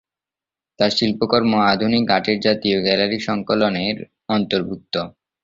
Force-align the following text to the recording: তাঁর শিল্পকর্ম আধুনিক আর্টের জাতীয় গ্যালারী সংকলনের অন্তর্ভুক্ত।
তাঁর 0.79 0.91
শিল্পকর্ম 0.91 1.51
আধুনিক 1.71 2.05
আর্টের 2.09 2.37
জাতীয় 2.39 2.77
গ্যালারী 2.85 3.19
সংকলনের 3.27 3.95
অন্তর্ভুক্ত। 4.29 4.95